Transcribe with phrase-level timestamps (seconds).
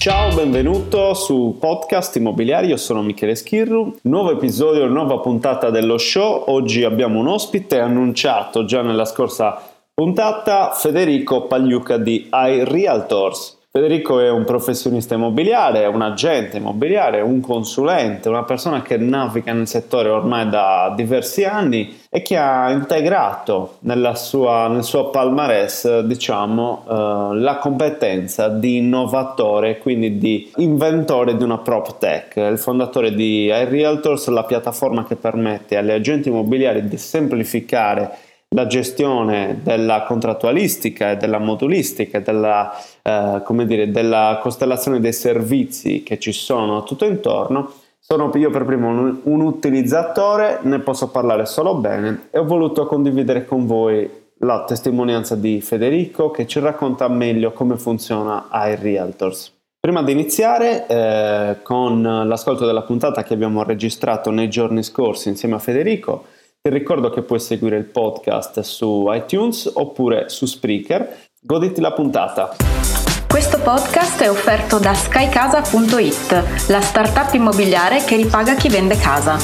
[0.00, 6.44] Ciao, benvenuto su Podcast Immobiliari, io sono Michele Schirru, nuovo episodio, nuova puntata dello show,
[6.46, 9.60] oggi abbiamo un ospite annunciato già nella scorsa
[9.92, 13.59] puntata, Federico Pagliuca di iRealtors.
[13.72, 19.68] Federico è un professionista immobiliare, un agente immobiliare, un consulente, una persona che naviga nel
[19.68, 23.76] settore ormai da diversi anni e che ha integrato
[24.14, 31.58] sua, nel suo palmarès diciamo, eh, la competenza di innovatore, quindi di inventore di una
[31.58, 38.18] prop tech, il fondatore di iRealtors, la piattaforma che permette agli agenti immobiliari di semplificare
[38.52, 42.76] la gestione della contrattualistica e della modulistica e della,
[43.10, 48.88] eh, dire, della costellazione dei servizi che ci sono tutto intorno, sono io per primo
[48.88, 54.64] un, un, utilizzatore, ne posso parlare solo bene e ho voluto condividere con voi la
[54.64, 59.52] testimonianza di Federico che ci racconta meglio come funziona iRealtors.
[59.78, 65.54] Prima di iniziare eh, con l'ascolto della puntata che abbiamo registrato nei giorni scorsi insieme
[65.54, 66.24] a Federico,
[66.60, 71.28] ti ricordo che puoi seguire il podcast su iTunes oppure su Spreaker.
[71.40, 72.99] Goditi la puntata.
[73.30, 79.38] Questo podcast è offerto da skycasa.it, la startup immobiliare che ripaga chi vende casa.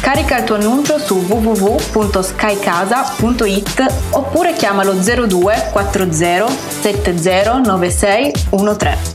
[0.00, 9.12] Carica il tuo annuncio su www.skycasa.it oppure chiamalo 02 40 70 96 13.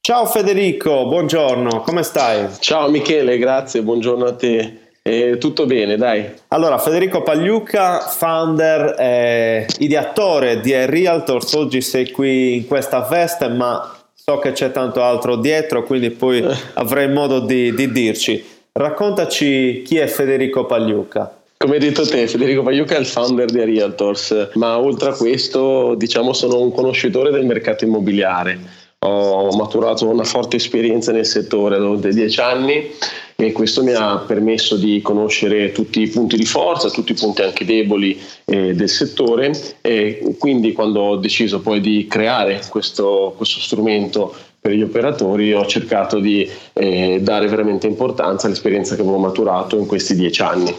[0.00, 2.48] Ciao Federico, buongiorno, come stai?
[2.58, 4.85] Ciao Michele, grazie, buongiorno a te.
[5.06, 6.28] Eh, tutto bene, dai.
[6.48, 13.96] Allora, Federico Pagliuca, founder e ideatore di Realtors, oggi sei qui in questa veste, ma
[14.12, 16.44] so che c'è tanto altro dietro, quindi poi
[16.74, 18.44] avrai modo di, di dirci.
[18.72, 21.38] Raccontaci chi è Federico Pagliuca.
[21.56, 25.94] Come hai detto te, Federico Pagliuca è il founder di Realtors, ma oltre a questo,
[25.94, 28.58] diciamo, sono un conoscitore del mercato immobiliare.
[29.04, 32.90] Ho maturato una forte esperienza nel settore da oltre dieci anni
[33.36, 37.42] e questo mi ha permesso di conoscere tutti i punti di forza, tutti i punti
[37.42, 39.52] anche deboli eh, del settore
[39.82, 45.66] e quindi quando ho deciso poi di creare questo, questo strumento per gli operatori ho
[45.66, 50.74] cercato di eh, dare veramente importanza all'esperienza che avevo maturato in questi dieci anni.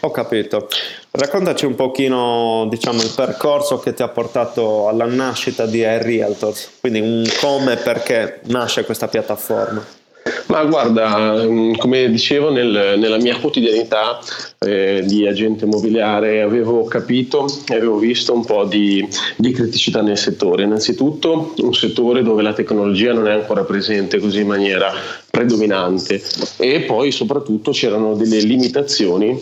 [0.00, 0.68] Ho capito.
[1.10, 7.00] Raccontaci un pochino, diciamo, il percorso che ti ha portato alla nascita di iRealtors, quindi
[7.00, 10.02] un come e perché nasce questa piattaforma.
[10.46, 14.18] Ma guarda, mm, come dicevo, nel, nella mia quotidianità
[14.58, 19.06] eh, di agente immobiliare avevo capito e avevo visto un po' di,
[19.36, 20.64] di, criticità nel settore.
[20.64, 24.92] Innanzitutto un settore dove la tecnologia non è ancora presente così in maniera
[25.30, 26.22] predominante
[26.58, 29.40] e poi soprattutto c'erano delle limitazioni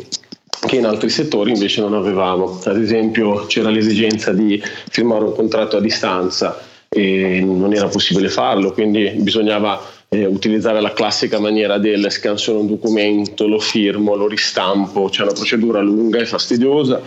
[0.67, 2.61] che in altri settori invece non avevamo.
[2.65, 8.73] Ad esempio c'era l'esigenza di firmare un contratto a distanza e non era possibile farlo,
[8.73, 15.09] quindi bisognava eh, utilizzare la classica maniera del scansiono un documento, lo firmo, lo ristampo,
[15.09, 17.01] c'è una procedura lunga e fastidiosa,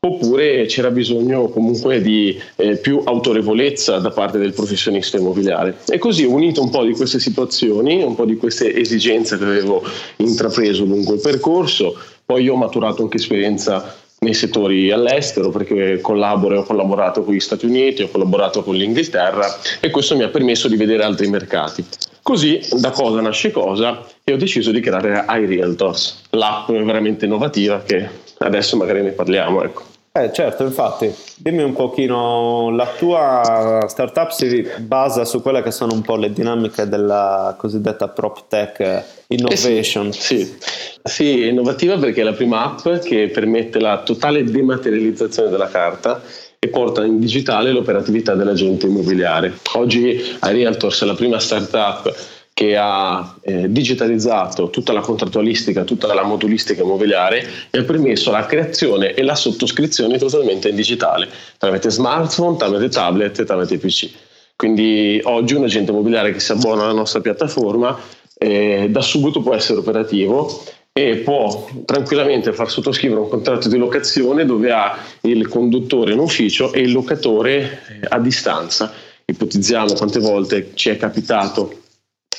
[0.00, 5.76] oppure c'era bisogno comunque di eh, più autorevolezza da parte del professionista immobiliare.
[5.86, 9.84] E così unito un po' di queste situazioni, un po' di queste esigenze che avevo
[10.16, 11.96] intrapreso lungo il percorso,
[12.26, 17.40] poi ho maturato anche esperienza nei settori all'estero perché collaboro e ho collaborato con gli
[17.40, 19.46] Stati Uniti, ho collaborato con l'Inghilterra
[19.78, 21.84] e questo mi ha permesso di vedere altri mercati.
[22.28, 28.06] Così da cosa nasce cosa e ho deciso di creare iRealtors, l'app veramente innovativa che
[28.40, 29.62] adesso magari ne parliamo.
[29.62, 29.82] Ecco.
[30.12, 35.94] Eh, certo, infatti, dimmi un pochino, la tua startup si basa su quelle che sono
[35.94, 40.08] un po' le dinamiche della cosiddetta prop tech innovation.
[40.08, 40.56] Eh sì, sì.
[41.02, 46.20] sì, è innovativa perché è la prima app che permette la totale dematerializzazione della carta
[46.60, 49.58] e porta in digitale l'operatività dell'agente immobiliare.
[49.74, 52.12] Oggi iRealtors è la prima startup
[52.52, 58.46] che ha eh, digitalizzato tutta la contrattualistica, tutta la modulistica immobiliare e ha permesso la
[58.46, 64.10] creazione e la sottoscrizione totalmente in digitale, tramite smartphone, tramite tablet e tramite PC.
[64.56, 67.96] Quindi oggi un agente immobiliare che si abbona alla nostra piattaforma
[68.36, 70.64] eh, da subito può essere operativo
[70.98, 76.72] e può tranquillamente far sottoscrivere un contratto di locazione dove ha il conduttore in ufficio
[76.72, 78.92] e il locatore eh, a distanza.
[79.24, 81.82] Ipotizziamo quante volte ci è capitato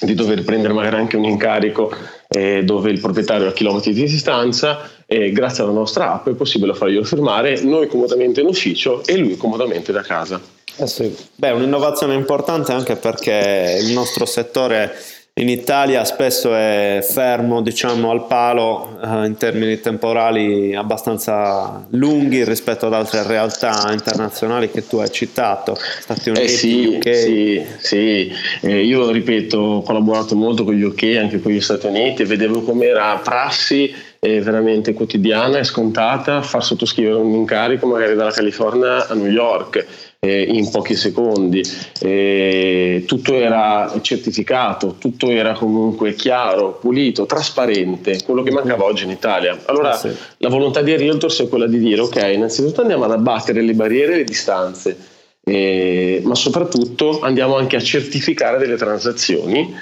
[0.01, 1.89] di dover prendere magari anche un incarico
[2.27, 6.33] eh, dove il proprietario è a chilometri di distanza e grazie alla nostra app è
[6.33, 10.41] possibile farglielo firmare noi comodamente in ufficio e lui comodamente da casa.
[10.75, 11.15] Eh sì.
[11.35, 14.93] Beh, un'innovazione importante anche perché il nostro settore
[15.39, 22.87] in Italia spesso è fermo diciamo al palo eh, in termini temporali abbastanza lunghi rispetto
[22.87, 27.15] ad altre realtà internazionali che tu hai citato Stati Uniti, eh sì, UK.
[27.15, 28.31] sì, sì.
[28.61, 32.61] Eh, io ripeto ho collaborato molto con gli UK anche con gli Stati Uniti vedevo
[32.61, 39.13] com'era prassi eh, veramente quotidiana e scontata far sottoscrivere un incarico magari dalla California a
[39.13, 39.85] New York
[40.19, 41.63] eh, in pochi secondi,
[42.01, 49.11] eh, tutto era certificato, tutto era comunque chiaro, pulito, trasparente, quello che mancava oggi in
[49.11, 49.57] Italia.
[49.65, 50.11] Allora sì.
[50.37, 54.13] la volontà di Realtors è quella di dire ok, innanzitutto andiamo ad abbattere le barriere
[54.13, 54.97] e le distanze,
[55.41, 59.73] eh, ma soprattutto andiamo anche a certificare delle transazioni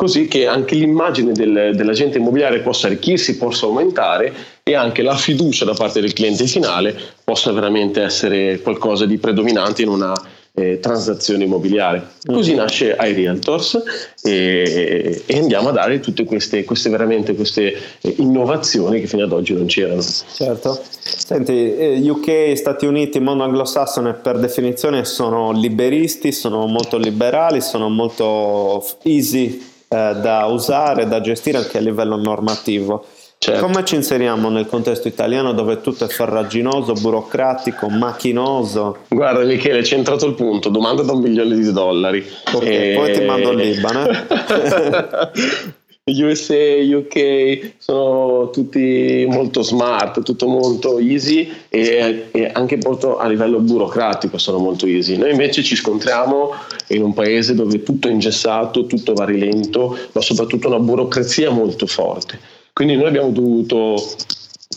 [0.00, 4.32] così che anche l'immagine del, dell'agente immobiliare possa arricchirsi, possa aumentare
[4.62, 9.82] e anche la fiducia da parte del cliente finale possa veramente essere qualcosa di predominante
[9.82, 10.14] in una
[10.54, 12.12] eh, transazione immobiliare.
[12.24, 13.82] Così nasce iRealtors
[14.22, 19.32] e, e, andiamo a dare tutte queste, queste, veramente queste eh, innovazioni che fino ad
[19.32, 20.00] oggi non c'erano.
[20.00, 20.80] Certo.
[20.88, 27.90] Senti, eh, UK, Stati Uniti, mondo anglosassone per definizione sono liberisti, sono molto liberali, sono
[27.90, 33.04] molto easy eh, da usare, da gestire anche a livello normativo.
[33.36, 33.64] Certo.
[33.64, 38.98] Come ci inseriamo nel contesto italiano dove tutto è farraginoso, burocratico, macchinoso?
[39.08, 42.24] Guarda Michele, hai centrato il punto, domanda da un milione di dollari.
[42.52, 42.92] Ok, e...
[42.94, 44.06] poi ti mando il Libano.
[46.04, 53.60] USA, UK sono tutti molto smart, tutto molto easy e, e, anche molto a livello
[53.60, 55.16] burocratico sono molto easy.
[55.16, 56.52] Noi invece ci scontriamo
[56.88, 61.86] in un paese dove tutto è ingessato, tutto va rilento, ma soprattutto una burocrazia molto
[61.86, 62.38] forte.
[62.72, 63.94] Quindi noi abbiamo dovuto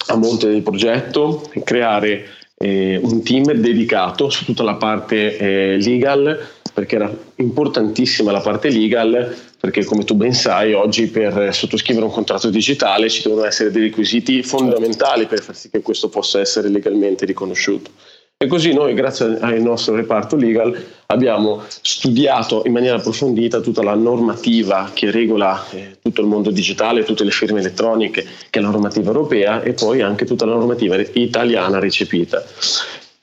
[0.08, 2.26] a monte del progetto creare
[2.58, 6.38] eh, un team dedicato su tutta la parte eh, legal
[6.74, 12.12] perché era importantissima la parte legal perché come tu ben sai oggi per sottoscrivere un
[12.12, 16.68] contratto digitale ci devono essere dei requisiti fondamentali per far sì che questo possa essere
[16.68, 17.92] legalmente riconosciuto.
[18.36, 23.96] E così noi, grazie al nostro reparto legal, abbiamo studiato in maniera approfondita tutta la
[23.96, 28.70] normativa che regola eh, tutto il mondo digitale, tutte le firme elettroniche, che è la
[28.70, 32.44] normativa europea e poi anche tutta la normativa italiana recepita.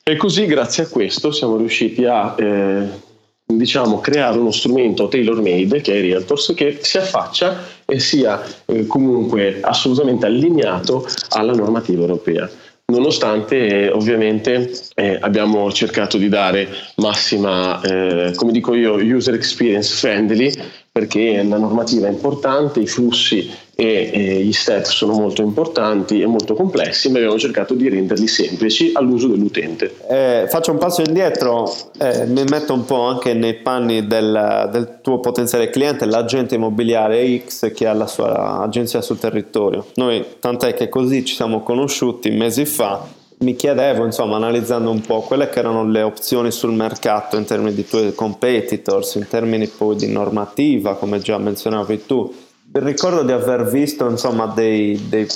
[0.03, 3.09] E così, grazie a questo, siamo riusciti a eh,
[3.57, 8.87] diciamo, creare uno strumento tailor made che è Realtors che si affaccia e sia eh,
[8.87, 12.49] comunque assolutamente allineato alla normativa europea.
[12.91, 19.95] Nonostante eh, ovviamente eh, abbiamo cercato di dare massima, eh, come dico io, user experience
[19.95, 20.53] friendly
[20.93, 26.27] perché la normativa è importante, i flussi e, e gli step sono molto importanti e
[26.27, 29.95] molto complessi, ma abbiamo cercato di renderli semplici all'uso dell'utente.
[30.09, 34.99] Eh, faccio un passo indietro, eh, mi metto un po' anche nei panni del, del,
[35.01, 39.87] tuo potenziale cliente, l'agente immobiliare X che ha la sua agenzia sul territorio.
[39.95, 43.07] Noi, tant'è che così ci siamo conosciuti mesi fa,
[43.43, 47.75] mi chiedevo, insomma, analizzando un po' quelle che erano le opzioni sul mercato in termini
[47.75, 52.35] di tuoi competitors, in termini poi di normativa, come già menzionavi tu.
[52.73, 55.27] Ricordo di aver visto, insomma, dei, dei,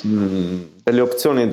[0.83, 1.51] delle opzioni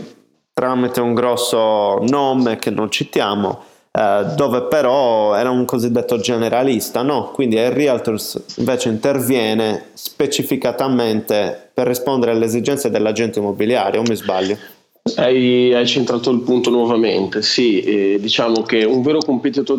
[0.53, 7.31] tramite un grosso nome che non citiamo, eh, dove però era un cosiddetto generalista, no?
[7.31, 14.81] Quindi il Realtors invece interviene specificatamente per rispondere alle esigenze dell'agente immobiliare, o mi sbaglio?
[15.17, 19.77] Hai, hai, centrato il punto nuovamente, sì, eh, diciamo che un vero competitor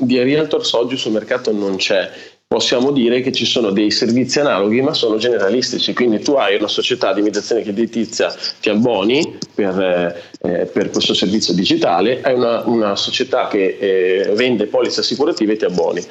[0.00, 2.10] di Realtors oggi sul mercato non c'è.
[2.48, 6.66] Possiamo dire che ci sono dei servizi analoghi ma sono generalistici, quindi tu hai una
[6.66, 12.96] società di imitazione creditizia, ti abboni per, eh, per questo servizio digitale, hai una, una
[12.96, 16.04] società che eh, vende polizze assicurative e ti abboni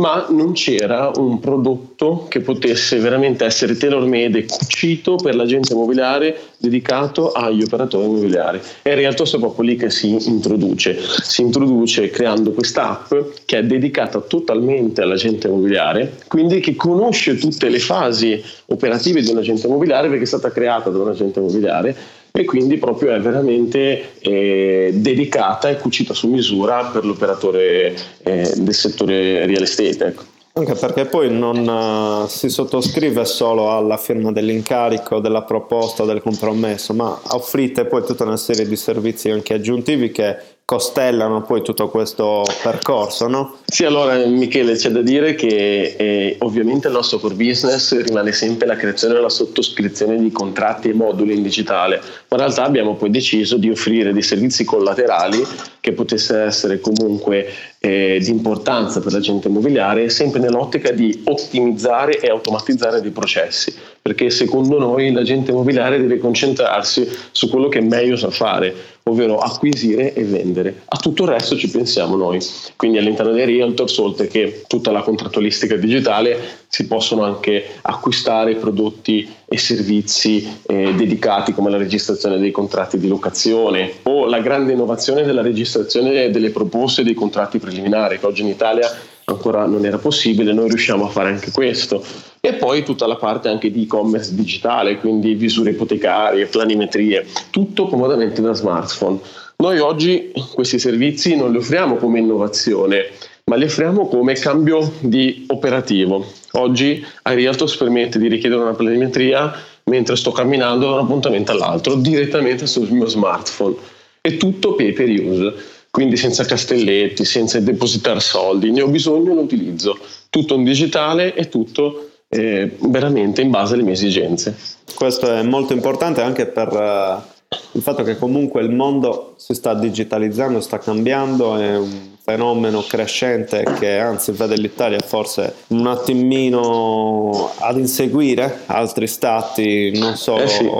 [0.00, 5.74] ma non c'era un prodotto che potesse veramente essere tailor made e cucito per l'agente
[5.74, 8.58] immobiliare dedicato agli operatori immobiliari.
[8.82, 10.98] E in realtà è proprio lì che si introduce.
[11.22, 13.12] Si introduce creando quest'app
[13.44, 19.38] che è dedicata totalmente all'agente immobiliare, quindi che conosce tutte le fasi operative di un
[19.38, 21.96] agente immobiliare perché è stata creata da un agente immobiliare
[22.32, 28.74] e quindi proprio è veramente eh, dedicata e cucita su misura per l'operatore eh, del
[28.74, 30.04] settore real estate.
[30.06, 30.30] Ecco.
[30.54, 36.92] Anche perché poi non uh, si sottoscrive solo alla firma dell'incarico, della proposta, del compromesso,
[36.92, 40.36] ma offrite poi tutta una serie di servizi anche aggiuntivi che
[40.66, 43.56] costellano poi tutto questo percorso, no?
[43.64, 48.66] Sì, allora Michele c'è da dire che eh, ovviamente il nostro core business rimane sempre
[48.66, 52.00] la creazione e la sottoscrizione di contratti e moduli in digitale,
[52.32, 55.44] ma in realtà abbiamo poi deciso di offrire dei servizi collaterali
[55.80, 57.46] che potessero essere comunque
[57.78, 64.30] eh, di importanza per l'agente immobiliare, sempre nell'ottica di ottimizzare e automatizzare dei processi, perché
[64.30, 70.24] secondo noi l'agente immobiliare deve concentrarsi su quello che meglio sa fare, ovvero acquisire e
[70.24, 70.82] vendere.
[70.86, 72.38] A tutto il resto ci pensiamo noi.
[72.76, 79.28] Quindi all'interno dei Realtors, oltre che tutta la contrattualistica digitale, si possono anche acquistare prodotti
[79.52, 85.24] e servizi eh, dedicati come la registrazione dei contratti di locazione o la grande innovazione
[85.24, 88.90] della registrazione delle proposte dei contratti preliminari che oggi in Italia
[89.24, 92.02] ancora non era possibile, noi riusciamo a fare anche questo.
[92.40, 98.40] E poi tutta la parte anche di e-commerce digitale, quindi visure ipotecarie, planimetrie, tutto comodamente
[98.40, 99.18] da smartphone.
[99.58, 103.10] Noi oggi questi servizi non li offriamo come innovazione,
[103.44, 106.24] ma li offriamo come cambio di operativo.
[106.52, 109.52] Oggi ai Realtors permette di richiedere una planimetria
[109.84, 113.76] mentre sto camminando da un appuntamento all'altro direttamente sul mio smartphone.
[114.20, 115.54] È tutto pay per use
[115.92, 119.98] quindi senza castelletti, senza depositare soldi, ne ho bisogno e lo utilizzo.
[120.30, 124.56] Tutto in digitale e tutto eh, veramente in base alle mie esigenze.
[124.94, 129.74] Questo è molto importante anche per uh, il fatto che comunque il mondo si sta
[129.74, 137.78] digitalizzando, sta cambiando, è un fenomeno crescente che anzi vede l'Italia forse un attimino ad
[137.78, 140.70] inseguire altri stati, non solo eh sì.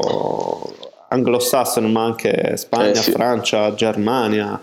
[1.09, 3.11] anglosassoni ma anche Spagna, eh sì.
[3.12, 4.61] Francia, Germania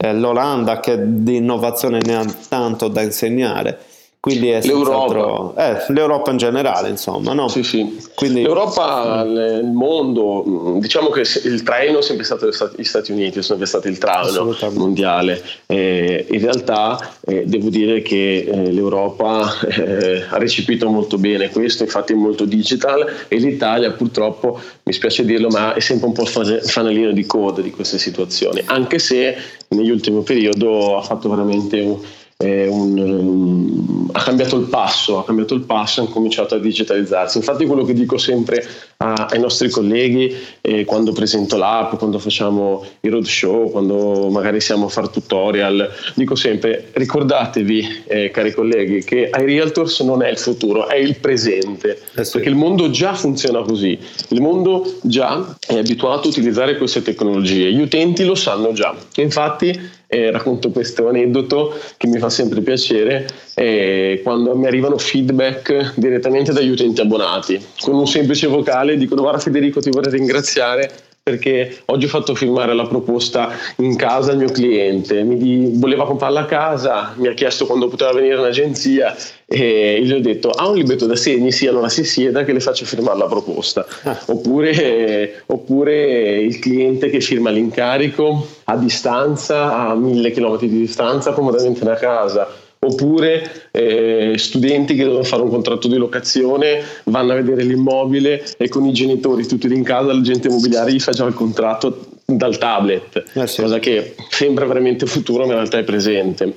[0.00, 3.78] eh, l'Olanda che di innovazione ne ha tanto da insegnare.
[4.20, 5.54] Quindi è l'Europa.
[5.56, 7.32] Eh, l'Europa in generale, insomma.
[7.34, 7.46] No?
[7.46, 7.98] Sì, sì.
[8.16, 8.42] Quindi...
[8.42, 13.42] L'Europa, il mondo, mm, diciamo che il traino è sempre stato gli Stati Uniti, sono
[13.42, 15.40] sempre stato il traino mondiale.
[15.66, 21.84] Eh, in realtà eh, devo dire che eh, l'Europa eh, ha recepito molto bene questo,
[21.84, 26.22] infatti è molto digital e l'Italia purtroppo, mi spiace dirlo, ma è sempre un po'
[26.22, 29.36] il fanalino di coda di queste situazioni, anche se
[29.68, 31.98] negli ultimi periodi ha fatto veramente un
[32.44, 37.38] un, um, ha cambiato il passo, ha cambiato il passo e ha cominciato a digitalizzarsi.
[37.38, 38.64] Infatti quello che dico sempre
[38.98, 44.86] a, ai nostri colleghi eh, quando presento l'app, quando facciamo i roadshow, quando magari siamo
[44.86, 50.38] a fare tutorial, dico sempre ricordatevi eh, cari colleghi che ai realtors non è il
[50.38, 52.34] futuro, è il presente, eh sì.
[52.34, 57.72] perché il mondo già funziona così, il mondo già è abituato a utilizzare queste tecnologie,
[57.72, 58.94] gli utenti lo sanno già.
[59.16, 65.92] Infatti eh, racconto questo aneddoto che mi fa sempre piacere eh, quando mi arrivano feedback
[65.96, 67.62] direttamente dagli utenti abbonati.
[67.80, 70.90] Con un semplice vocale dicono guarda Federico ti vorrei ringraziare
[71.28, 76.32] perché oggi ho fatto firmare la proposta in casa al mio cliente, mi voleva comprare
[76.32, 79.14] la casa, mi ha chiesto quando poteva venire in agenzia
[79.46, 81.52] e gli ho detto ha un libretto da segni?
[81.52, 83.86] Sì, allora si sieda che le faccio firmare la proposta.
[84.04, 84.18] Ah.
[84.26, 91.84] Oppure, oppure, il cliente che firma l'incarico a distanza, a mille chilometri di distanza, comodamente
[91.84, 97.64] da casa oppure eh, studenti che devono fare un contratto di locazione, vanno a vedere
[97.64, 102.06] l'immobile e con i genitori tutti in casa l'agente immobiliare gli fa già il contratto
[102.24, 103.62] dal tablet, eh sì.
[103.62, 106.52] cosa che sembra veramente futuro ma in realtà è presente.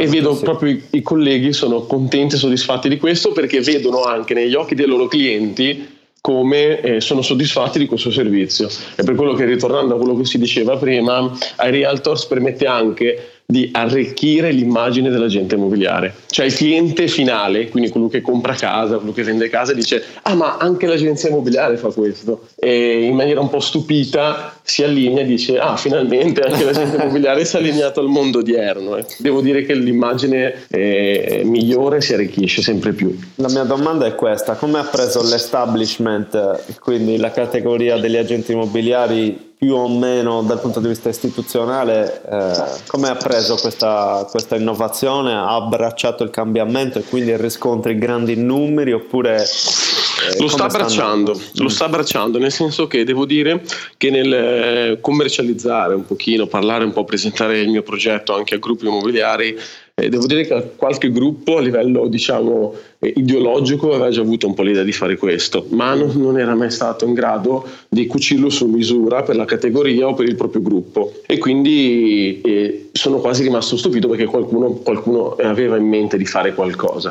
[0.00, 0.44] E vedo sì.
[0.44, 4.76] proprio i, i colleghi sono contenti e soddisfatti di questo perché vedono anche negli occhi
[4.76, 8.68] dei loro clienti come eh, sono soddisfatti di questo servizio.
[8.94, 13.37] E per quello che ritornando a quello che si diceva prima, ai Realtors permette anche
[13.50, 16.14] di arricchire l'immagine dell'agente immobiliare.
[16.26, 20.34] Cioè il cliente finale, quindi quello che compra casa, quello che vende casa, dice ah
[20.34, 22.48] ma anche l'agenzia immobiliare fa questo.
[22.56, 27.46] E in maniera un po' stupita si allinea e dice ah finalmente anche l'agente immobiliare
[27.46, 28.98] si è allineato al mondo odierno.
[29.16, 33.18] Devo dire che l'immagine eh, migliore si arricchisce sempre più.
[33.36, 39.46] La mia domanda è questa, come ha preso l'establishment, quindi la categoria degli agenti immobiliari
[39.56, 42.52] più o meno dal punto di vista istituzionale eh,
[42.86, 48.92] come ha preso questa, questa, innovazione, ha abbracciato il cambiamento e quindi riscontri grandi numeri
[48.92, 49.44] oppure...
[50.38, 51.62] Lo sta abbracciando, stanno?
[51.62, 53.62] lo sta abbracciando, nel senso che devo dire
[53.96, 58.58] che nel eh, commercializzare un pochino, parlare un po', presentare il mio progetto anche a
[58.58, 59.56] gruppi immobiliari,
[60.00, 64.54] Eh, devo dire che qualche gruppo a livello diciamo eh, ideologico aveva già avuto un
[64.54, 68.48] po' l'idea di fare questo, ma non, non, era mai stato in grado di cucirlo
[68.48, 71.14] su misura per la categoria o per il proprio gruppo.
[71.26, 76.54] E quindi eh, sono quasi rimasto stupito perché qualcuno, qualcuno aveva in mente di fare
[76.54, 77.10] qualcosa.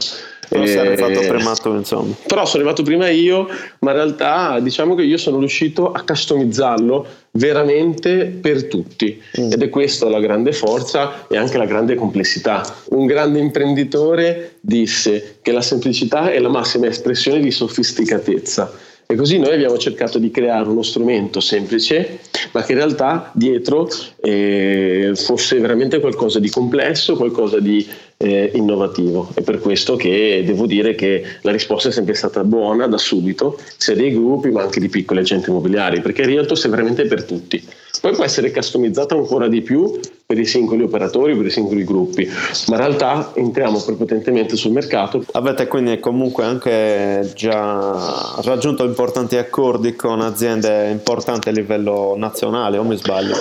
[0.50, 2.14] Non sei arrivato prima tu, insomma.
[2.26, 3.48] Però sono arrivato prima io,
[3.80, 9.52] ma in realtà diciamo che io sono riuscito a customizzarlo veramente per tutti mm.
[9.52, 12.64] ed è questa la grande forza e anche la grande complessità.
[12.90, 19.40] Un grande imprenditore disse che la semplicità è la massima espressione di sofisticatezza e così
[19.40, 22.20] noi abbiamo cercato di creare uno strumento semplice,
[22.52, 23.88] ma che in realtà dietro
[24.22, 29.30] eh, fosse veramente qualcosa di complesso, qualcosa di eh, innovativo.
[29.34, 33.60] È per questo che devo dire che la risposta è sempre stata buona da subito,
[33.78, 37.64] sia dei gruppi ma anche di piccoli agenti immobiliari, perché Realtor è veramente per tutti.
[38.02, 42.28] Poi può essere customizzata ancora di più per i singoli operatori, per i singoli gruppi,
[42.68, 45.24] ma in realtà entriamo prepotentemente sul mercato.
[45.32, 52.84] Avete quindi comunque anche già raggiunto importanti accordi con aziende importanti a livello nazionale, o
[52.84, 53.36] mi sbaglio?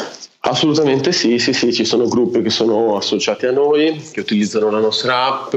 [0.48, 4.78] Assolutamente sì, sì, sì, ci sono gruppi che sono associati a noi, che utilizzano la
[4.78, 5.54] nostra app,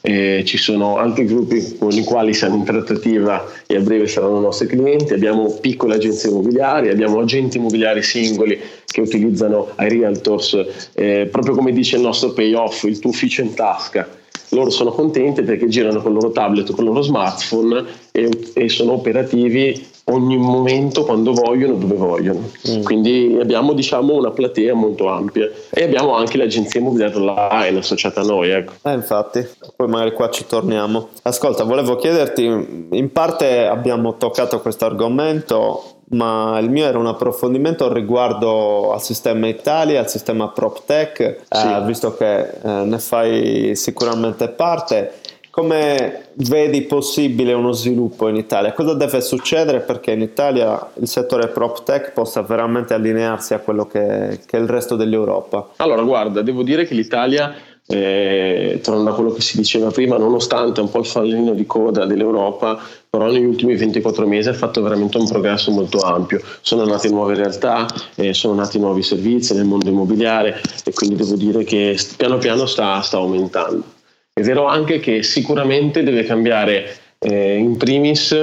[0.00, 4.40] e ci sono anche gruppi con i quali siamo in trattativa e a breve saranno
[4.40, 11.28] nostri clienti, abbiamo piccole agenzie immobiliari, abbiamo agenti immobiliari singoli che utilizzano i realtors, eh,
[11.30, 14.08] proprio come dice il nostro payoff, il tuo ufficio in tasca
[14.52, 18.68] loro sono contenti perché girano con il loro tablet con il loro smartphone e, e
[18.68, 22.82] sono operativi ogni momento quando vogliono dove vogliono mm.
[22.82, 28.24] quindi abbiamo diciamo una platea molto ampia e abbiamo anche l'agenzia immobiliare online associata a
[28.24, 28.72] noi ecco.
[28.82, 34.84] eh, infatti poi magari qua ci torniamo ascolta volevo chiederti in parte abbiamo toccato questo
[34.84, 41.66] argomento ma il mio era un approfondimento riguardo al sistema Italia, al sistema PropTech, sì.
[41.66, 45.19] eh, visto che eh, ne fai sicuramente parte.
[45.50, 48.72] Come vedi possibile uno sviluppo in Italia?
[48.72, 54.38] Cosa deve succedere perché in Italia il settore PropTech possa veramente allinearsi a quello che,
[54.46, 55.70] che è il resto dell'Europa?
[55.76, 57.52] Allora, guarda, devo dire che l'Italia
[57.90, 62.06] eh, tornando a quello che si diceva prima, nonostante un po' il fallino di coda
[62.06, 62.78] dell'Europa,
[63.10, 66.40] però negli ultimi 24 mesi ha fatto veramente un progresso molto ampio.
[66.60, 71.34] Sono nate nuove realtà, eh, sono nati nuovi servizi nel mondo immobiliare e quindi devo
[71.34, 73.98] dire che piano piano sta, sta aumentando.
[74.40, 78.42] È vero anche che sicuramente deve cambiare eh, in primis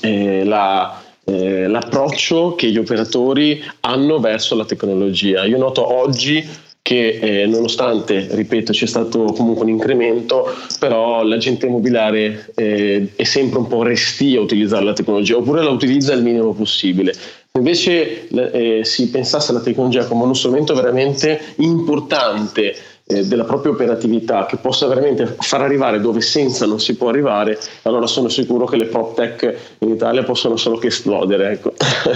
[0.00, 5.44] eh, la, eh, l'approccio che gli operatori hanno verso la tecnologia.
[5.44, 6.48] Io noto oggi
[6.80, 13.58] che eh, nonostante, ripeto, c'è stato comunque un incremento, però l'agente immobiliare eh, è sempre
[13.58, 17.12] un po' restio a utilizzare la tecnologia oppure la utilizza il minimo possibile.
[17.52, 22.74] Invece eh, si pensasse alla tecnologia come uno strumento veramente importante
[23.06, 27.58] eh, della propria operatività che possa veramente far arrivare dove senza non si può arrivare,
[27.82, 31.50] allora sono sicuro che le prop tech in Italia possono solo che esplodere.
[31.50, 31.72] Ecco.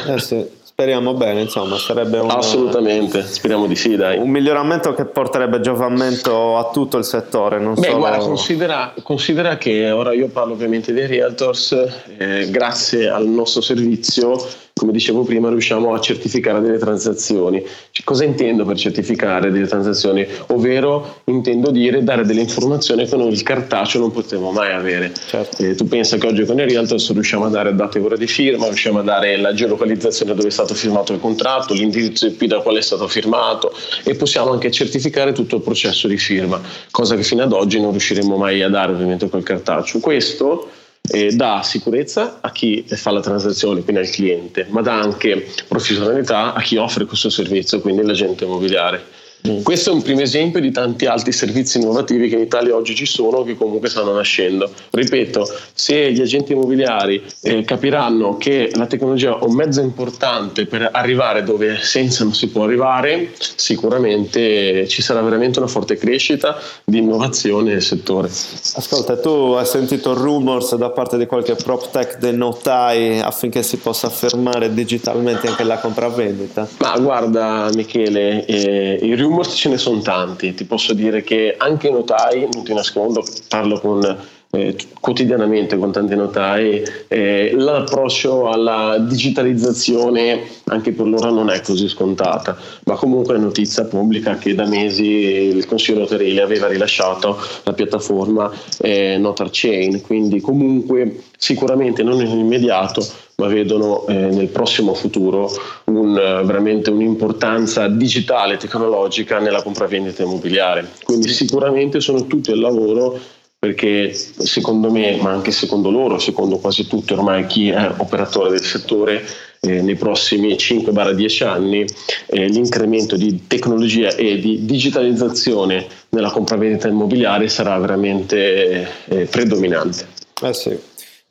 [0.09, 0.57] Eh sì.
[0.79, 4.17] Speriamo bene, insomma, sarebbe un, Assolutamente, speriamo di sì, dai.
[4.17, 7.59] Un miglioramento che porterebbe giovamento a tutto il settore.
[7.59, 7.99] Non Beh, solo...
[7.99, 11.73] guarda, considera, considera, che ora io parlo ovviamente dei realtors,
[12.17, 14.41] eh, grazie al nostro servizio
[14.79, 17.63] come dicevo prima, riusciamo a certificare delle transazioni.
[18.05, 20.27] Cosa intendo per certificare delle transazioni?
[20.49, 25.13] Ovvero intendo dire dare delle informazioni che noi il cartaceo non potremo mai avere.
[25.13, 25.63] Certo.
[25.63, 28.27] Eh, tu pensa che oggi con i Realtors riusciamo a dare data e ora di
[28.27, 32.61] firma, riusciamo a dare la geolocalizzazione dove è stato firmato il contratto, l'indirizzo IP da
[32.61, 36.61] quale è stato firmato e possiamo anche certificare tutto il processo di firma,
[36.91, 40.01] cosa che fino ad oggi non riusciremo mai a dare ovviamente col cartaceo.
[40.01, 40.71] Questo
[41.11, 46.53] eh, dà sicurezza a chi fa la transazione, quindi al cliente, ma dà anche professionalità
[46.55, 49.17] a chi offre questo servizio, quindi l'agente immobiliare.
[49.47, 49.63] Mm.
[49.63, 53.07] Questo è un primo esempio di tanti altri servizi innovativi che in Italia oggi ci
[53.07, 54.71] sono, che comunque stanno nascendo.
[54.91, 60.89] Ripeto, se gli agenti immobiliari eh, capiranno che la tecnologia è un mezzo importante per
[60.93, 66.99] arrivare dove senza non si può arrivare, sicuramente ci sarà veramente una forte crescita di
[66.99, 68.29] innovazione nel settore.
[68.29, 73.77] Ascolta, tu hai sentito rumors da parte di qualche prop tech del notai affinché si
[73.77, 76.69] possa fermare digitalmente anche la compravendita?
[76.79, 81.55] Ma guarda Michele, eh, i rumors rumors ce ne sono tanti, ti posso dire che
[81.57, 84.19] anche notai, non ti nascondo, parlo con,
[84.51, 91.89] eh, quotidianamente con tanti notai, eh, l'approccio alla digitalizzazione anche per loro non è così
[91.89, 97.73] scontata, ma comunque è notizia pubblica che da mesi il Consiglio notarile aveva rilasciato la
[97.73, 103.07] piattaforma eh, Notar Chain, quindi comunque sicuramente non in immediato
[103.41, 105.49] ma vedono eh, nel prossimo futuro
[105.85, 106.13] un,
[106.45, 110.89] veramente un'importanza digitale tecnologica nella compravendita immobiliare.
[111.05, 113.17] Quindi sicuramente sono tutti al lavoro
[113.57, 118.63] perché secondo me, ma anche secondo loro, secondo quasi tutti ormai chi è operatore del
[118.63, 119.25] settore,
[119.61, 121.85] eh, nei prossimi 5-10 anni
[122.27, 130.07] eh, l'incremento di tecnologia e di digitalizzazione nella compravendita immobiliare sarà veramente eh, predominante.
[130.43, 130.88] Eh sì.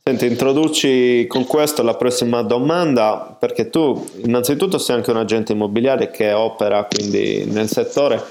[0.08, 6.12] Senti, introduci con questo la prossima domanda, perché tu innanzitutto sei anche un agente immobiliare
[6.12, 8.24] che opera quindi nel settore,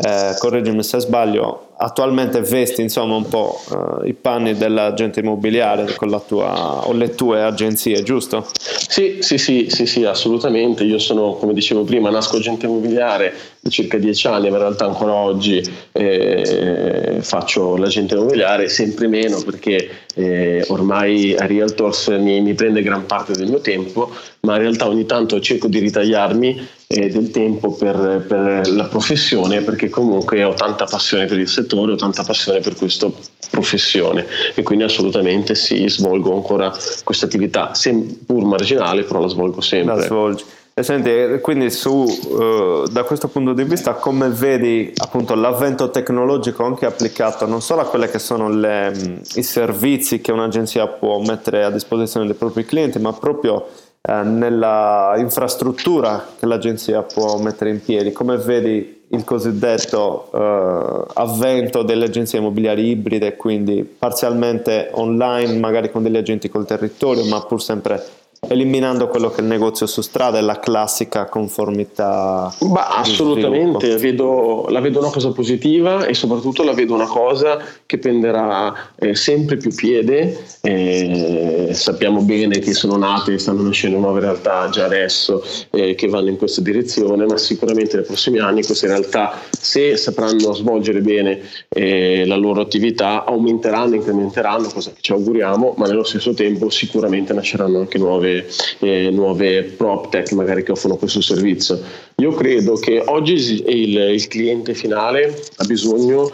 [0.00, 6.08] eh, correggimi se sbaglio, attualmente vesti insomma un po' uh, i panni dell'agente immobiliare con
[6.08, 8.46] la tua o le tue agenzie, giusto?
[8.54, 10.84] Sì, sì, sì, sì, sì, assolutamente.
[10.84, 14.84] Io sono, come dicevo prima, nasco agente immobiliare da circa dieci anni, ma in realtà
[14.84, 22.54] ancora oggi eh, faccio l'agente immobiliare, sempre meno perché eh, ormai a Realtors mi, mi
[22.54, 24.10] prende gran parte del mio tempo,
[24.40, 29.62] ma in realtà ogni tanto cerco di ritagliarmi eh, del tempo per, per la professione
[29.62, 33.10] perché comunque ho tanta passione per il settore settore, ho tanta passione per questa
[33.50, 36.72] professione e quindi assolutamente sì, svolgo ancora
[37.02, 39.96] questa attività, seppur marginale, però la svolgo sempre.
[39.96, 40.44] La svolgi.
[40.76, 46.64] E senti, quindi su, uh, da questo punto di vista come vedi appunto l'avvento tecnologico
[46.64, 51.20] anche applicato non solo a quelli che sono le, mm, i servizi che un'agenzia può
[51.20, 53.68] mettere a disposizione dei propri clienti, ma proprio
[54.00, 61.82] uh, nella infrastruttura che l'agenzia può mettere in piedi, come vedi il cosiddetto uh, avvento
[61.82, 67.62] delle agenzie immobiliari ibride, quindi parzialmente online, magari con degli agenti col territorio, ma pur
[67.62, 68.02] sempre
[68.48, 72.54] eliminando quello che è il negozio su strada e la classica conformità.
[72.60, 77.98] Bah, assolutamente, vedo, la vedo una cosa positiva e soprattutto la vedo una cosa che
[77.98, 80.36] prenderà eh, sempre più piede.
[80.60, 86.08] Eh, sappiamo bene che sono nate e stanno nascendo nuove realtà già adesso eh, che
[86.08, 91.40] vanno in questa direzione, ma sicuramente nei prossimi anni queste realtà, se sapranno svolgere bene
[91.68, 97.32] eh, la loro attività, aumenteranno, incrementeranno, cosa che ci auguriamo, ma nello stesso tempo sicuramente
[97.32, 98.33] nasceranno anche nuove
[98.78, 101.80] eh, nuove prop tech magari che offrono questo servizio.
[102.16, 103.34] Io credo che oggi
[103.66, 106.30] il, il cliente finale ha bisogno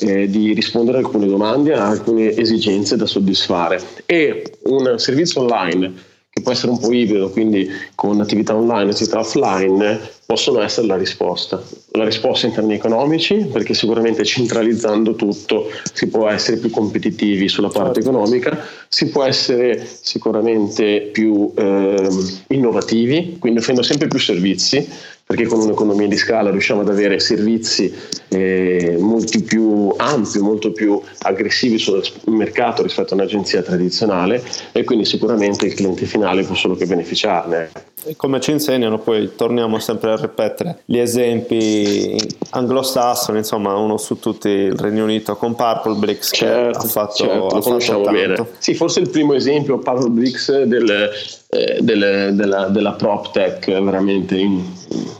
[0.00, 6.12] eh, di rispondere a alcune domande, a alcune esigenze da soddisfare e un servizio online
[6.34, 10.88] che può essere un po' ibrido, quindi con attività online e attività offline, possono essere
[10.88, 11.62] la risposta.
[11.92, 17.68] La risposta in termini economici, perché sicuramente centralizzando tutto si può essere più competitivi sulla
[17.68, 18.08] parte certo.
[18.10, 22.08] economica, si può essere sicuramente più eh,
[22.48, 24.88] innovativi, quindi offrendo sempre più servizi
[25.26, 27.92] perché con un'economia di scala riusciamo ad avere servizi
[28.28, 35.06] eh, molto più ampi, molto più aggressivi sul mercato rispetto a un'agenzia tradizionale e quindi
[35.06, 37.70] sicuramente il cliente finale può solo che beneficiarne.
[38.06, 42.14] E come ci insegnano, poi torniamo sempre a ripetere gli esempi
[42.50, 47.14] anglosassoni, insomma uno su tutti il Regno Unito con Purple Bricks certo, che ha fatto,
[47.14, 48.46] certo, ha lo conosciamo bene.
[48.58, 51.10] Sì, forse il primo esempio Purple Bricks del,
[51.54, 54.60] eh, del, della, della prop tech veramente in,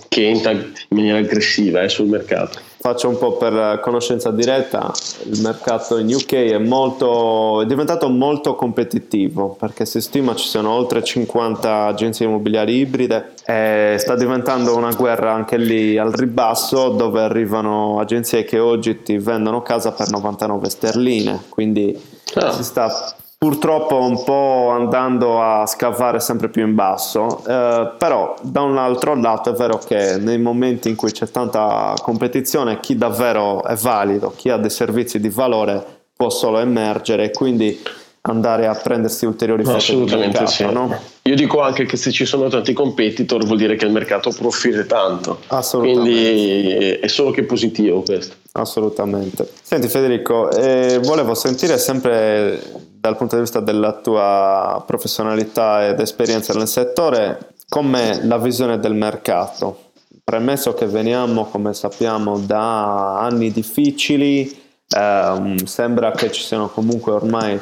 [0.08, 2.58] che entra in maniera aggressiva eh, sul mercato.
[2.84, 4.92] Faccio un po' per conoscenza diretta,
[5.30, 10.70] il mercato in UK è, molto, è diventato molto competitivo perché si stima ci siano
[10.70, 17.22] oltre 50 agenzie immobiliari ibride e sta diventando una guerra anche lì al ribasso dove
[17.22, 21.98] arrivano agenzie che oggi ti vendono casa per 99 sterline, quindi
[22.34, 22.52] ah.
[22.52, 28.62] si sta purtroppo un po' andando a scavare sempre più in basso, eh, però da
[28.62, 33.62] un altro lato è vero che nei momenti in cui c'è tanta competizione chi davvero
[33.62, 35.84] è valido, chi ha dei servizi di valore
[36.16, 37.78] può solo emergere e quindi
[38.22, 40.64] andare a prendersi ulteriori fette Assolutamente mercato, sì.
[40.64, 40.98] No?
[41.24, 44.46] Io dico anche che se ci sono tanti competitor vuol dire che il mercato può
[44.46, 45.40] offrire tanto.
[45.48, 46.10] Assolutamente.
[46.10, 48.36] Quindi è solo che positivo questo.
[48.52, 49.50] Assolutamente.
[49.60, 56.54] Senti Federico, eh, volevo sentire sempre dal punto di vista della tua professionalità ed esperienza
[56.54, 59.90] nel settore, com'è la visione del mercato?
[60.24, 67.60] Premesso che veniamo, come sappiamo, da anni difficili, ehm, sembra che ci siano comunque ormai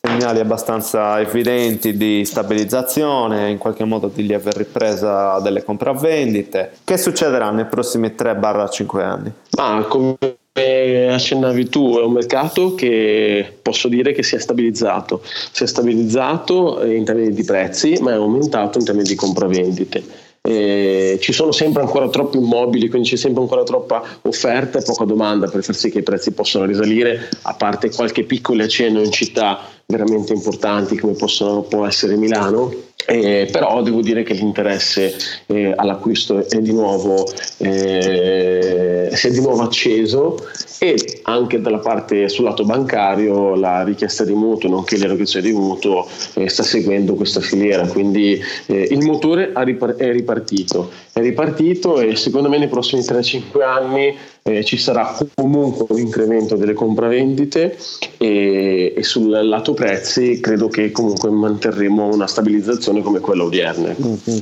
[0.00, 6.78] segnali abbastanza evidenti di stabilizzazione, in qualche modo di lieve ripresa delle compravendite.
[6.82, 9.32] Che succederà nei prossimi 3-5 anni?
[9.56, 10.16] Ah, come
[10.52, 15.22] accennavi tu, è un mercato che posso dire che si è stabilizzato.
[15.52, 20.28] Si è stabilizzato in termini di prezzi, ma è aumentato in termini di compravendite.
[20.42, 25.04] Eh, ci sono sempre ancora troppi immobili, quindi c'è sempre ancora troppa offerta e poca
[25.04, 29.12] domanda per far sì che i prezzi possano risalire, a parte qualche piccolo accenno in
[29.12, 32.72] città veramente importanti come possono, può essere Milano,
[33.06, 35.14] Eh, però devo dire che l'interesse
[35.46, 37.26] eh, all'acquisto è di, nuovo,
[37.58, 40.38] eh, si è di nuovo acceso
[40.78, 46.06] e anche dalla parte sul lato bancario la richiesta di mutuo nonché l'erogazione di mutuo
[46.34, 47.86] eh, sta seguendo questa filiera.
[47.86, 50.90] Quindi eh, il motore è ripartito.
[51.12, 56.56] È ripartito e secondo me nei prossimi 3-5 anni eh, ci sarà comunque un incremento
[56.56, 57.76] delle compravendite
[58.16, 63.94] e, e, sul lato prezzi credo che comunque manterremo una stabilizzazione come quella odierna.
[63.98, 64.38] Mm-hmm.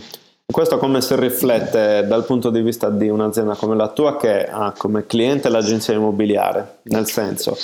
[0.51, 4.73] Questo come si riflette dal punto di vista di un'azienda come la tua che ha
[4.77, 6.79] come cliente l'agenzia immobiliare?
[6.85, 7.55] Nel senso,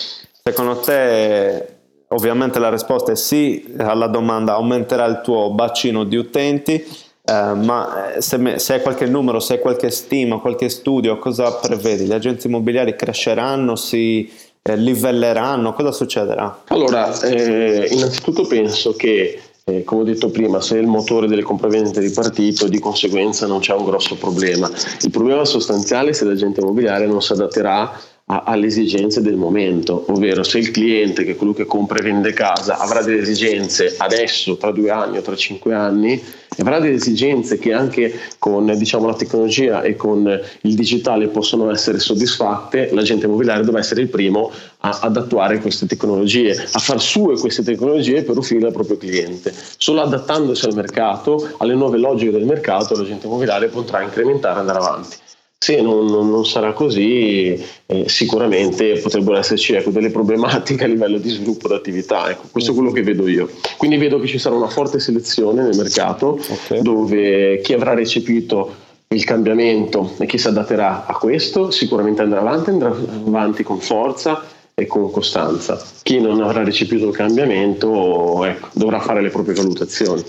[0.42, 1.68] secondo te
[2.09, 8.12] ovviamente la risposta è sì alla domanda aumenterà il tuo bacino di utenti, eh, ma
[8.18, 12.07] se, se, hai qualche numero, se hai qualche stima, qualche studio, cosa prevedi?
[12.07, 16.64] Le agenzie immobiliari cresceranno, si eh, livelleranno, cosa succederà?
[16.68, 21.98] Allora, eh, innanzitutto penso che eh, come ho detto prima, se il motore delle compravendite
[21.98, 24.70] è ripartito, di conseguenza non c'è un grosso problema.
[25.00, 27.90] Il problema sostanziale è se l'agente immobiliare non si adatterà
[28.27, 32.03] a, alle esigenze del momento, ovvero se il cliente, che è colui che compra e
[32.03, 36.23] vende casa, avrà delle esigenze adesso, tra due anni o tra cinque anni,
[36.59, 41.99] avrà delle esigenze che anche con diciamo, la tecnologia e con il digitale possono essere
[41.99, 47.39] soddisfatte, l'agente immobiliare dovrà essere il primo a, ad attuare queste tecnologie, a far sue
[47.39, 49.53] queste tecnologie per offrire al proprio cliente.
[49.77, 54.79] Solo adattandosi al mercato, alle nuove logiche del mercato, l'agente immobiliare potrà incrementare e andare
[54.79, 55.17] avanti.
[55.64, 61.31] Se non, non, sarà così, eh, sicuramente potrebbero esserci ecco, delle problematiche a livello di
[61.31, 62.29] sviluppo d'attività.
[62.29, 63.48] Ecco, questo è quello che vedo io.
[63.79, 66.83] Quindi vedo che ci sarà una forte selezione nel mercato okay.
[66.83, 68.74] dove chi avrà recepito
[69.09, 74.44] il cambiamento e chi si adatterà a questo sicuramente andrà avanti, andrà avanti con forza
[74.74, 75.83] e con costanza.
[76.03, 80.22] Chi non avrà recepito il cambiamento ecco, dovrà fare le proprie valutazioni.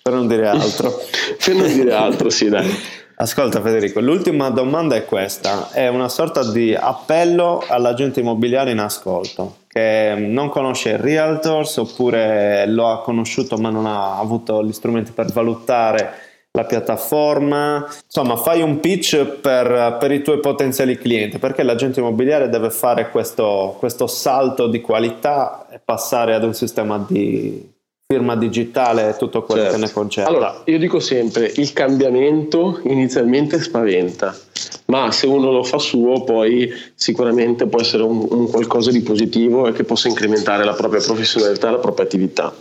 [0.00, 0.96] per non dire altro.
[1.44, 2.68] per non dire altro, sì, dai.
[3.16, 9.58] Ascolta Federico, l'ultima domanda è questa, è una sorta di appello all'agente immobiliare in ascolto
[9.68, 15.12] che non conosce il Realtors oppure lo ha conosciuto ma non ha avuto gli strumenti
[15.12, 16.12] per valutare
[16.50, 22.48] la piattaforma, insomma fai un pitch per, per i tuoi potenziali clienti perché l'agente immobiliare
[22.48, 27.73] deve fare questo, questo salto di qualità e passare ad un sistema di
[28.14, 29.76] firma digitale e tutto quello certo.
[29.76, 30.30] che ne concerne.
[30.30, 34.36] Allora, io dico sempre, il cambiamento inizialmente spaventa,
[34.86, 39.66] ma se uno lo fa suo poi sicuramente può essere un, un qualcosa di positivo
[39.66, 42.54] e che possa incrementare la propria professionalità, la propria attività.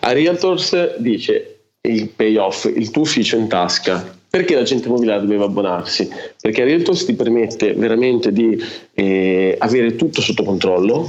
[0.00, 6.08] A Realtors dice il payoff, il tuo ufficio in tasca, perché l'agente immobiliare doveva abbonarsi?
[6.40, 8.60] Perché Realtors ti permette veramente di
[8.94, 11.08] eh, avere tutto sotto controllo,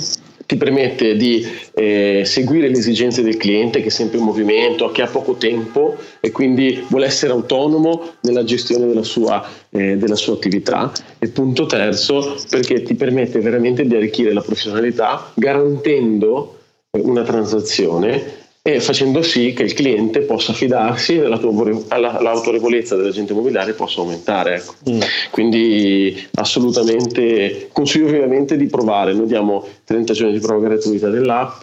[0.49, 5.03] ti permette di eh, seguire le esigenze del cliente che è sempre in movimento, che
[5.03, 10.33] ha poco tempo e quindi vuole essere autonomo nella gestione della sua, eh, della sua
[10.33, 10.91] attività.
[11.19, 16.57] E punto terzo, perché ti permette veramente di arricchire la professionalità garantendo
[16.93, 24.01] una transazione e facendo sì che il cliente possa fidarsi e l'autorevolezza dell'agente immobiliare possa
[24.01, 24.55] aumentare.
[24.55, 24.75] Ecco.
[24.89, 24.99] Mm.
[25.31, 31.61] Quindi assolutamente consiglio vivamente di provare, noi diamo 30 giorni di prova gratuita dell'app,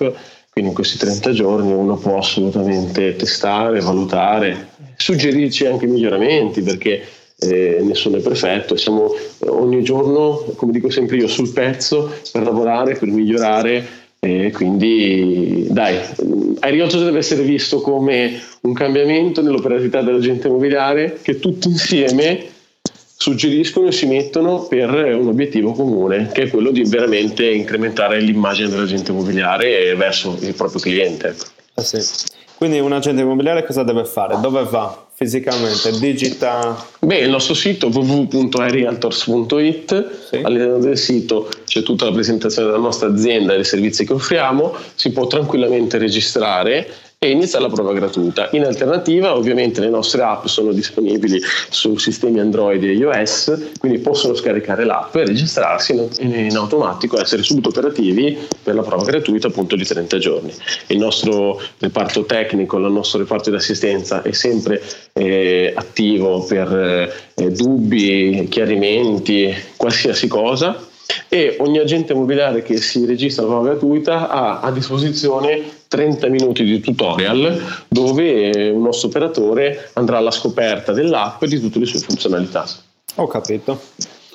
[0.51, 7.03] quindi in questi 30 giorni uno può assolutamente testare, valutare, suggerirci anche miglioramenti perché
[7.38, 9.14] eh, nessuno è perfetto, siamo
[9.49, 15.99] ogni giorno, come dico sempre io, sul pezzo per lavorare, per migliorare e quindi dai,
[16.61, 22.47] Ariotto deve essere visto come un cambiamento nell'operatività dell'agente immobiliare che tutti insieme
[23.17, 28.69] suggeriscono e si mettono per un obiettivo comune, che è quello di veramente incrementare l'immagine
[28.69, 31.35] dell'agente immobiliare verso il proprio cliente.
[31.75, 31.99] Ah, sì.
[32.57, 34.39] Quindi un agente immobiliare cosa deve fare?
[34.41, 35.06] Dove va?
[35.16, 35.90] Fisicamente?
[35.98, 36.87] Digita?
[37.00, 40.37] Beh, il nostro sito www.arealtors.it, sì.
[40.42, 44.74] all'interno del sito c'è tutta la presentazione della nostra azienda e dei servizi che offriamo,
[44.94, 46.87] si può tranquillamente registrare
[47.27, 48.49] e inizia la prova gratuita.
[48.53, 54.35] In alternativa, ovviamente, le nostre app sono disponibili su sistemi Android e iOS, quindi possono
[54.35, 59.75] scaricare l'app e registrarsi in, automatico e essere subito operativi per la prova gratuita appunto
[59.75, 60.53] di 30 giorni.
[60.87, 64.81] Il nostro reparto tecnico, il nostro reparto di assistenza è sempre
[65.12, 70.95] eh, attivo per eh, dubbi, chiarimenti, qualsiasi cosa
[71.29, 76.64] e ogni agente immobiliare che si registra a prova gratuita ha a disposizione 30 minuti
[76.64, 82.01] di tutorial dove un nostro operatore andrà alla scoperta dell'app e di tutte le sue
[82.01, 82.66] funzionalità.
[83.16, 83.81] Ho capito.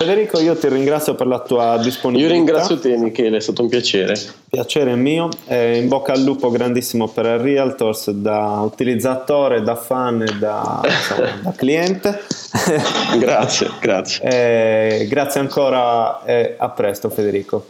[0.02, 2.34] Federico, io ti ringrazio per la tua disponibilità.
[2.34, 4.20] Io ringrazio te Michele, è stato un piacere.
[4.48, 10.38] Piacere mio, eh, in bocca al lupo grandissimo per Realtors da utilizzatore, da fan e
[10.40, 12.20] da, insomma, da cliente.
[13.16, 14.24] grazie, grazie.
[14.24, 17.66] Eh, grazie ancora e a presto Federico.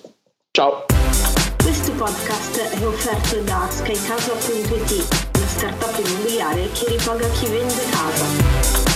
[0.53, 0.87] Ciao.
[1.62, 8.92] Questo podcast è offerto da skycasa.it, la startup immobiliare che ripaga chi vende casa.